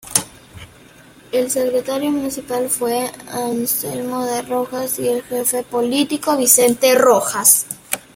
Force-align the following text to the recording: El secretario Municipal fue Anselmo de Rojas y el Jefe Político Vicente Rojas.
El 1.31 1.51
secretario 1.51 2.09
Municipal 2.09 2.67
fue 2.69 3.11
Anselmo 3.29 4.25
de 4.25 4.41
Rojas 4.41 4.97
y 4.97 5.07
el 5.07 5.21
Jefe 5.21 5.61
Político 5.61 6.35
Vicente 6.37 6.95
Rojas. 6.95 7.67